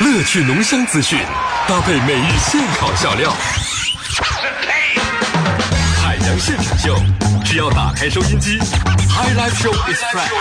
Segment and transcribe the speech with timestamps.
[0.00, 1.20] 乐趣浓香资讯，
[1.68, 3.30] 搭配每日现烤笑料。
[6.02, 6.96] 海洋现场秀，
[7.44, 10.34] 只要打开收音机，High Life Show is fresh。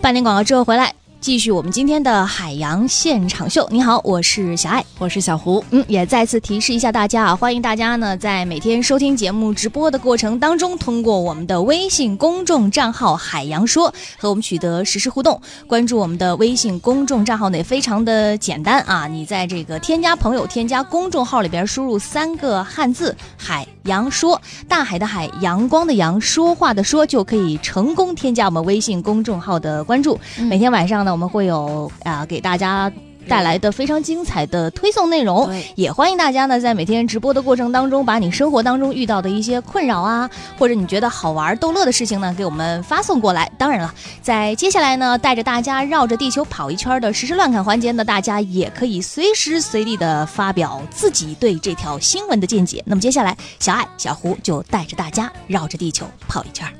[0.00, 3.68] 半年广告之后回来，继续我们今天的海洋现场秀。
[3.70, 4.82] 你好，我是小爱。
[4.98, 15.38] 我是小胡，嗯，也再次提示一下大家啊，欢迎大家呢在每天收听节目直播的过程当中，通过我们的微信公众账号“海洋说”和我们取得实时互动。
[15.66, 30.18] 关注我们的微信公众账号呢也非常的简单啊，你在这个添加朋友、添加公众号里边输入三个汉字“海洋说”，大海的海，阳光的阳，说话的说，就可以成功添加我们微信公众号的关注。
[30.36, 32.90] 每天晚上呢，我们会有啊、给大家。
[33.28, 43.48] 带来的非常精彩的推送内容，也欢迎大家呢在每天直播的过程当中，把你生活当中遇到的一些困扰啊，或者你觉得好玩逗乐的事情呢，给我们发送过来。
[43.58, 52.82] 当然了，在接下来呢，带着大家绕着地球跑一圈的实时乱侃环节呢，大家也可以随时随地的发表自己对这条新闻的见解。
[52.86, 56.79] 那么接下来，小爱、小胡就带着大家绕着地球跑一圈。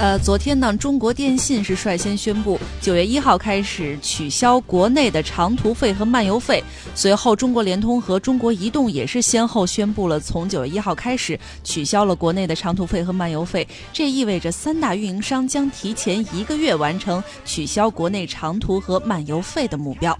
[0.00, 6.64] 呃，昨天呢，中国电信是率先宣布，九月一号开始取消国内的长途费和漫游费。
[6.94, 13.68] 随后，中国联通和中国移动也是先后宣布了，从九月一号开始取消了国内的长途费和漫游费。
[13.92, 20.18] 这意味着三大运营商将提前一个月完成取消国内长途和漫游费的目标。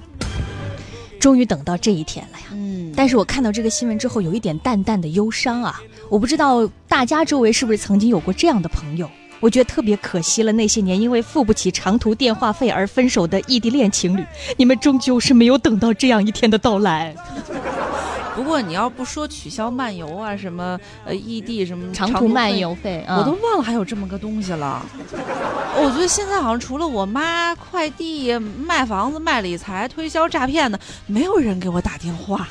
[1.18, 2.48] 终于等到这一天了呀！
[2.52, 5.80] 嗯，但是我看到这个新闻之后，有一点淡淡的忧伤啊！
[6.10, 9.08] 我不知道大家周围是不是曾经有过这样的朋友？
[9.40, 14.24] 我觉得特别可惜了，那些年因为付不起长途电话费而分手的异地恋情侣，
[14.56, 17.14] 你们终究是没有等到这样一天的到来。
[18.36, 24.82] 不过你要不说取消漫游啊，什么呃异地什么长途漫游费，啊我都忘了还有这么个东西了。
[25.76, 32.48] 我觉得现在好像除了我妈快递、卖房子、卖理财、推销诈骗的，没有人给我打电话。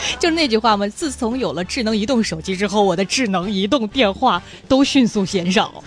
[0.18, 5.82] 就是那句话嘛，自从有了智能移动手机之后，我的智能移动电话都迅速减少。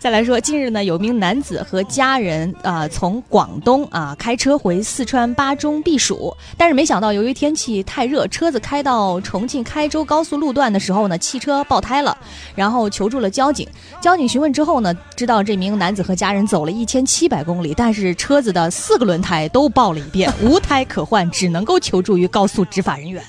[0.00, 12.16] 再来说，近日呢，有名男子和家人啊、从广东啊、开车回四川巴中避暑，但是没想到由于天气太热，车子开到重庆开州高速路段的时候呢，汽车爆胎了，
[12.54, 13.68] 然后求助了交警。
[14.00, 23.22] 交警询问之后呢，知道这名男子和家人走了一千七百公里，但是车子的四个轮胎都爆了一遍，无胎可换，只能够求助于高速执法人员。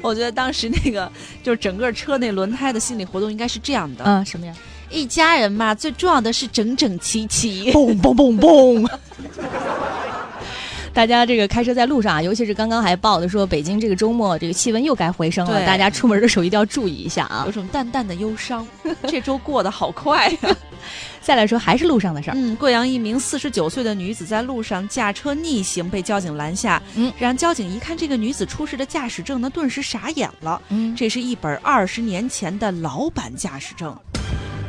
[0.00, 1.10] 我觉得当时那个
[1.42, 4.54] 就是整个车那轮胎的心理活动应该是这样的：嗯，什么呀？
[4.96, 7.70] 一家人嘛，最重要的是整整齐齐。
[7.72, 8.88] 嘣嘣嘣嘣！
[10.94, 17.52] 大家这个开车在路上啊，尤其是刚刚还报的说北京这个周末这个气温又该回升了，大家出门的时候一定要注意一下啊有。
[17.52, 18.66] 种淡淡的忧伤，
[19.06, 20.56] 这周过得好快呀、
[21.20, 26.82] 再来说还是路上的事儿，嗯，贵阳一名四十九岁的女子在路上驾车逆行，被交警拦下。
[26.94, 30.62] 嗯，让交警一看这个女子出示的驾驶证呢，顿时傻眼了。
[30.70, 33.94] 嗯，这是一本二十年前的老版驾驶证，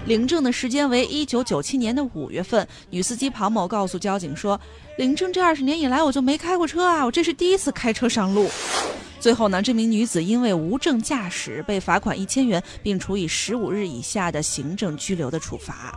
[0.08, 2.66] 领证的时间为一九九七年的五月份。
[2.90, 4.60] 女司机庞某告诉交警说，
[4.98, 8.50] 领证这二十年以来我就没开过车啊，我这是第一次开车上路。
[9.28, 15.94] 最后呢，这名女子因为无证驾驶被罚款一千元，并处以十五日以下的行政拘留的处罚。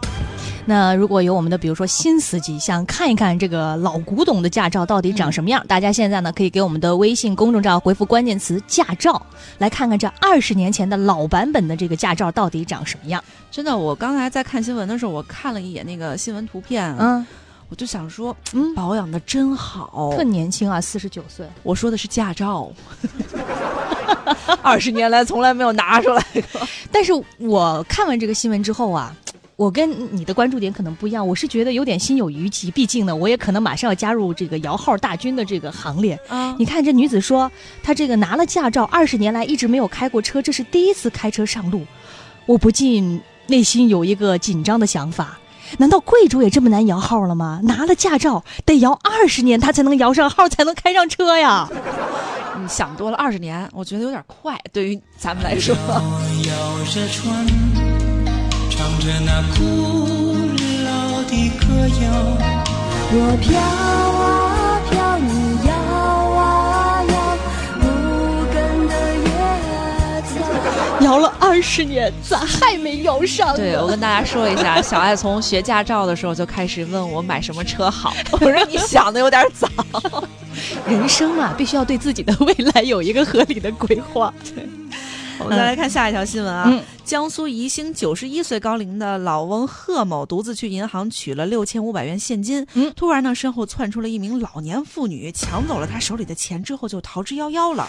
[0.66, 9.24] 那如果有我们的比如说新司机想看一看这个老古董的驾照到底长什么样，大家现在呢可以给我们的微信公众账号回复关键词“驾照”，
[9.58, 13.22] 来看看这二十年前的老版本的这个驾照到底长什么样。
[13.48, 17.24] 真的，我刚才在看新闻的时候，我看了一眼那个新闻图片，嗯
[17.70, 20.12] 我就想说，嗯，保养的真好。
[20.16, 21.46] 特年轻啊，四十九岁。
[21.62, 22.70] 我说的是驾照，
[24.60, 26.22] 二十年来从来没有拿出来
[26.52, 26.60] 过。
[26.90, 29.14] 但是我看完这个新闻之后啊，
[29.54, 32.72] 我跟你的关注点可能不一样，我是觉得有点心有余悸。
[32.72, 36.18] 毕竟呢，我也可能马上要加入这个摇号大军的这个行列。
[36.28, 37.50] 啊你看这女子说，
[37.84, 41.86] 她这个拿了驾照，二十年来一直没有开过车，这是第一次开车上路，
[42.46, 45.38] 我不禁内心有一个紧张的想法。
[45.78, 47.60] 难道贵州也这么难摇号了吗？
[47.64, 51.68] 拿了驾照得摇二十年，他才能摇上号，才能开上车呀！
[52.60, 55.74] 你想多了，二十年，我觉得有点快，对于咱们来说。
[55.74, 57.46] 摇着船，
[58.70, 59.64] 唱着那古
[60.84, 61.64] 老的歌
[62.02, 62.04] 谣。
[63.12, 64.49] 我飘啊
[71.02, 73.56] 摇了二十年，咋还没摇上？
[73.56, 78.12] 对，我跟大家说一下，小爱从学驾照的时候就开始问我买什么车好。
[78.32, 79.68] 我说你想的有点早。
[80.86, 84.32] 人生嘛，必须要对自己的未来有一个合理的规划。
[85.38, 97.88] 我们再来看下一条新闻啊，嗯江苏宜兴九十一岁高龄的老翁贺某独自去银行取了六千五百元现金，嗯突然呢身后窜出了一名老年妇女，抢走了他手里的钱之后就逃之夭夭了。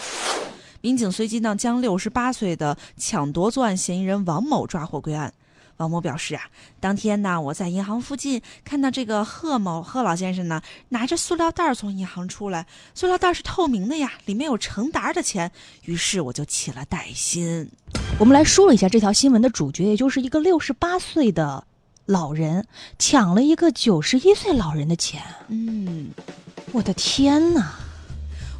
[0.82, 5.34] 民警随即呢将六十八岁的抢夺作案嫌疑人王某抓获归案。
[5.78, 6.44] 王某表示啊，
[6.80, 15.52] 当天呢我在银行附近看到这个贺某贺老先生呢拿着塑料袋儿从银行出来，塑料袋儿是透明的呀，里面有成沓儿的钱，
[15.86, 17.72] 于是我就起了歹心。
[18.20, 21.66] 我们来梳理一下这条新闻的主角，也就是一个六十八岁的
[22.06, 22.68] 老人
[23.00, 25.24] 抢了一个九十一岁老人的钱。
[25.48, 26.12] 嗯，
[26.74, 27.80] 我的天哪！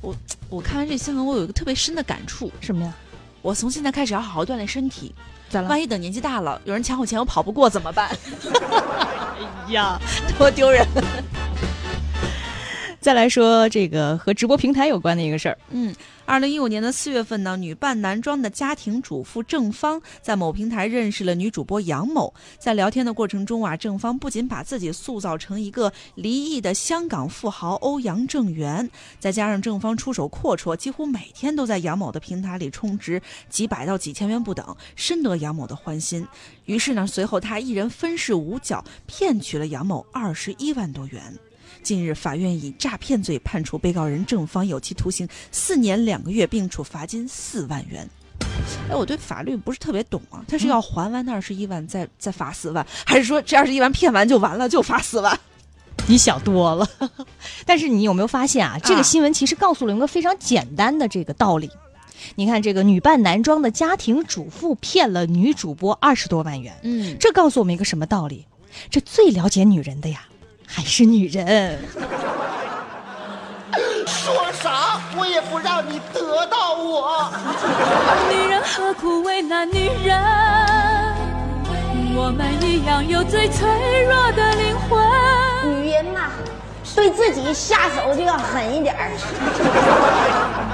[0.02, 0.16] 我
[0.50, 2.52] 我看完这新闻，我有一个特别深的感触。
[2.60, 2.94] 什么呀？
[3.42, 5.14] 我从现在开始要好好锻炼身体，
[5.50, 5.70] 咋了？
[5.70, 8.10] 万一等年纪大了，有人抢我钱，我跑不过怎么办？
[9.68, 10.00] 哎呀！
[10.38, 10.86] 多丢人！
[13.02, 15.58] 再来说这个和直播平台有关的一个事儿。
[15.72, 15.94] 嗯，
[16.24, 22.32] 二零一五年的四月份呢，女扮男装的家庭主妇郑芳在某平台认识了女主播杨某。
[22.60, 28.88] 在聊天的过程中啊，郑芳不仅把自己塑造成一个离异的香港富豪欧阳正元，
[29.20, 33.20] 再加上郑芳出手阔绰，几乎每天都在杨某的平台里充值
[33.50, 36.24] 几百到几千元不等，深得杨某的欢心。
[36.66, 41.36] 于是呢，随后他一人分饰五角，骗取了杨某二十一万多元。
[41.84, 48.08] 近日，法院以诈骗罪判处被告人郑芳有期徒刑四年两个月，并处罚金四万元。
[48.90, 55.40] 哎，我对法律不是特别懂啊，他是要还完那二十一万再再罚四万，还是说这二十一万骗完就完了就罚四万？
[56.08, 56.88] 你想多了。
[57.66, 58.78] 但是你有没有发现啊？
[58.84, 61.70] 这个新闻其实告诉了一个非常简单的这个道理。
[62.36, 68.46] 你看，这个女扮男装的家庭主妇骗了女主播二十多万元，嗯，这告诉我们一个什么道理？
[68.90, 70.22] 这最了解女人的呀，
[70.74, 71.78] 还是女人。
[74.06, 77.32] 说啥我也不让你得到我。
[78.32, 80.18] 女人何苦为难女人？
[82.14, 83.68] 我们一样有最脆
[84.04, 85.82] 弱的灵魂。
[85.82, 86.30] 女人呐、
[86.96, 89.12] 对自己下手就要狠一点儿。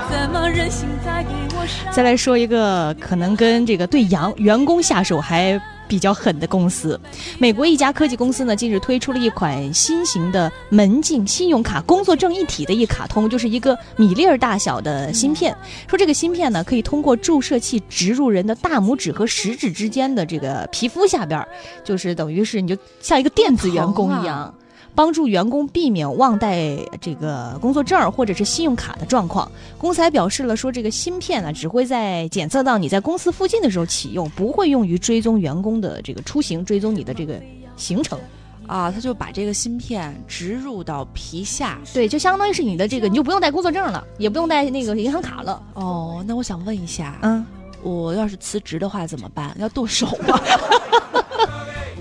[0.10, 1.92] 怎么忍心再给我伤？
[1.94, 7.00] 再来说一个可能跟这个对员员工下手还比较狠的公司，
[7.40, 15.56] 美国一家科技公司呢，近日推出了一款新型的门禁信用卡工作证一体的一卡通，就是一个米粒儿大小的芯片。
[15.88, 21.48] 说这个芯片呢，可以通过注射器植入人的大拇指和食指之间的这个皮肤下边儿，
[21.84, 24.54] 就是等于是你就像一个电子员工一样。
[24.98, 29.48] 帮助员工避免忘带这个工作证儿或者是信用卡的状况。
[29.78, 37.40] 公司还表示了说，这个芯片呢只会在检测到你在公司附近的时候启用，不会用于追踪员工的这个出行，追踪你的这个
[37.76, 38.18] 行程。
[38.66, 41.78] 啊，他就把这个芯片植入到皮下。
[41.94, 45.62] 对，就相当于是你的这个，你就不用带工作证了，也不用带那个银行卡了。
[45.76, 47.46] 哦，那我想问一下，嗯，
[47.84, 49.56] 我要是辞职的话怎么办？
[49.60, 50.42] 要剁手吗？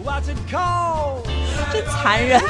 [1.76, 2.40] 真残忍。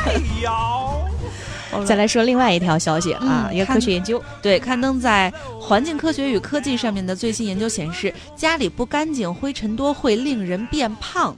[1.84, 4.23] 再来说另外一条消息啊，一个科学研究。
[4.40, 11.37] 对，刊登在《环境科学与科技》上面的最新研究显示，家里不干净、灰尘多会令人变胖。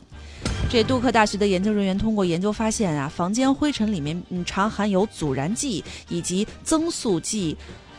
[0.71, 7.57] 这杜克大学的研究人员通过研究发现啊，房间灰尘里面嗯常含有阻燃剂以及增速剂。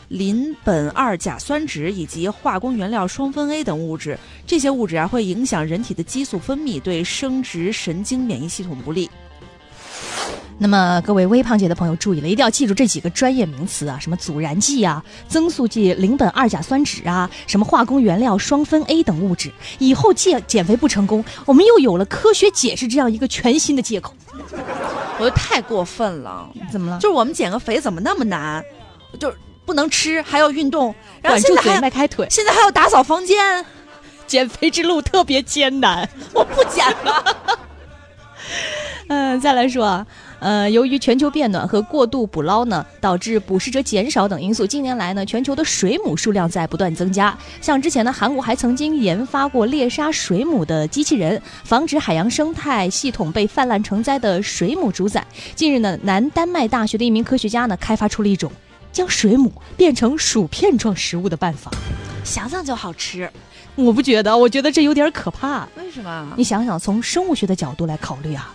[0.08, 9.08] 邻苯二甲酸酯以及化工原料双酚 A 等物质，这些物质啊会影响人体的激素分泌，对生殖神经免疫系统不利。
[10.62, 19.50] 那么各位微胖界的朋友注意了，一定要记住这几个专业名词啊，什么阻燃剂啊、增速剂、邻苯二甲酸酯啊，什么化工原料双酚 A 等物质。
[19.78, 24.14] 以后减减肥不成功，我们又有了科学解释这样一个全新的借口。
[25.18, 26.98] 我觉得太过分了，怎么了？
[26.98, 28.62] 就是我们减个肥怎么那么难？
[29.18, 33.64] 就是不能吃，还要运动，然后管住嘴，现在还迈开腿，现在还要打扫房间，
[34.26, 36.06] 减肥之路特别艰难。
[36.34, 37.58] 我不减了。
[39.08, 40.06] 嗯、再来说啊，
[40.40, 47.36] 呃，由于全球变暖和过度捕捞呢，导致捕食者减少等因素，近年来呢，全球的水母数量在不断增加。
[47.60, 55.24] 像之前呢，韩国还曾经研发过猎杀水母的机器人，防止海洋生态系统被泛滥成灾的水母主宰。
[55.54, 58.50] 近日呢，南丹麦大学的一名科学家呢，开发出了一种
[58.90, 61.70] 将水母变成薯片状食物的办法。
[62.24, 63.30] 想想就好吃，
[63.74, 65.68] 我不觉得，我觉得这有点可怕。
[65.76, 66.32] 为什么？
[66.36, 68.54] 你想想，从生物学的角度来考虑啊，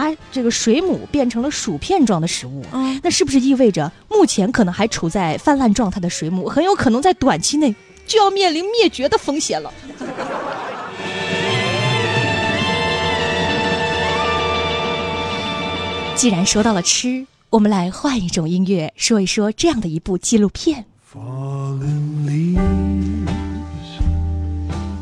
[0.00, 2.64] 啊这个水母变成了薯片状的食物
[3.02, 7.74] 那是不是意味着目前可能还处在泛滥状态的水母很有可能在短期内
[8.06, 9.72] 就要面临灭绝的风险了？
[16.16, 20.86] 既然说到了吃我们来换一种音乐说一说这样的一部纪录片。
[21.12, 22.56] Falling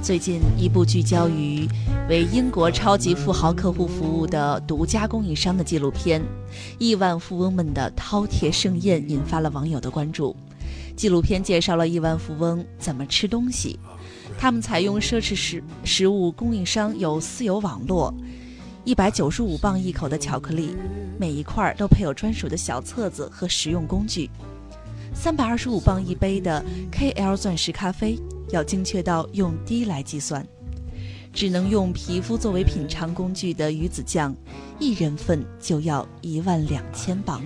[0.09, 1.69] 最近一部聚焦于
[2.09, 6.19] 为英国超级富豪客户服务的独家供应商的纪录片
[6.79, 10.35] 《亿万富翁们的饕餮盛宴》引发了网友的关注。
[10.97, 13.79] 纪录片介绍了亿万富翁怎么吃东西，
[14.39, 18.15] 他们采用奢侈食食物供应商有私有网络。
[18.85, 20.75] 一百九十五磅一口的巧克力，
[21.19, 24.31] 每一块都配有专属的小册子和实用工具。
[25.13, 28.19] 三百二十五磅一杯的 KL 钻石咖啡，
[28.51, 30.47] 要精确到用滴来计算。
[31.31, 34.35] 只能用皮肤作为品尝工具的鱼子酱，
[34.81, 37.45] 一人份就要一万两千磅。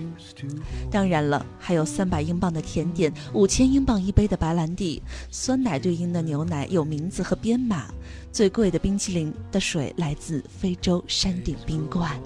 [0.89, 7.85] 当然了，还有三百英镑的甜点，五千英镑一杯的白兰地，酸奶对应的牛奶有名字和编码。
[8.31, 12.19] 最贵的冰淇淋的水来自非洲山顶冰冠。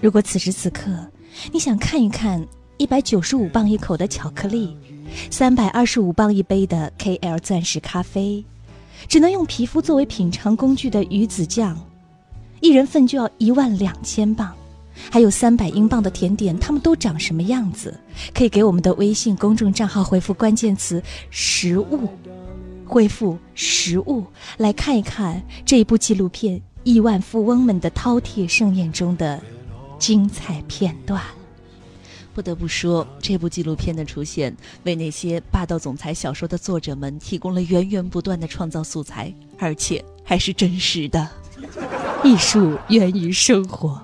[0.00, 0.90] 如果此时此刻
[1.52, 2.44] 你想看一看
[2.78, 4.76] 一百九十五磅一口的巧克力，
[5.30, 8.44] 三百二十五磅一杯的 KL 钻石咖啡，
[9.08, 11.78] 只能用皮肤作为品尝工具的鱼子酱，
[12.60, 14.52] 一人份就要一万两千磅，
[15.10, 17.98] 还有三百英镑的甜点，它们都长什么样子？
[18.34, 22.08] 可以给我们的微信公众账号回复关键词“食物”。
[22.86, 24.24] 恢复食物，
[24.56, 29.40] 来看一看这一部纪录片《亿万富翁们的饕餮盛宴》中的
[29.96, 31.22] 精彩片段。
[32.34, 41.28] 不得不说，这部纪录片的出现，为那些霸道总裁小说的作者们提供了源源不断的创造素材，而且还是真实的。
[42.22, 44.00] 艺术源于生活。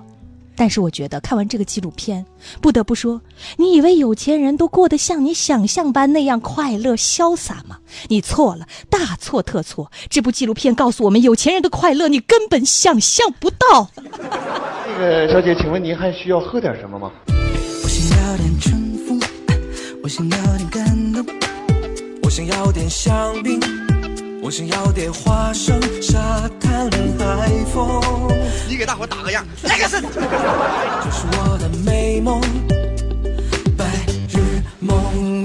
[0.59, 2.25] 但是我觉得看完这个纪录片，
[2.59, 3.21] 不得不说，
[3.57, 7.77] 你以为有钱人都过得像你想象般那样快乐潇洒吗？
[8.07, 9.91] 你错了，大错特错。
[10.09, 13.91] 这部纪录片告诉我们，有钱人的快乐你根本想象不到。
[14.01, 17.11] 那个小姐，请问您还需要喝点什么吗？
[20.07, 21.25] 我想要点，感动，
[22.23, 23.59] 我想要点香槟，
[24.41, 28.01] 我想要点花生、沙滩、海风。
[28.69, 29.99] 你给大伙打个样，来个是。
[29.99, 30.07] 这
[31.11, 32.39] 是我的美梦，
[33.75, 33.85] 白
[34.29, 35.43] 日梦